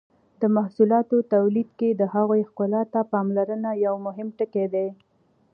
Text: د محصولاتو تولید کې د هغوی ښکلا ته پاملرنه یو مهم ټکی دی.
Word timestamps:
د 0.41 0.43
محصولاتو 0.55 1.17
تولید 1.35 1.69
کې 1.79 1.89
د 1.93 2.01
هغوی 2.13 2.41
ښکلا 2.49 2.81
ته 2.93 3.01
پاملرنه 3.13 3.69
یو 3.85 3.95
مهم 4.07 4.27
ټکی 4.37 4.65
دی. 4.73 4.87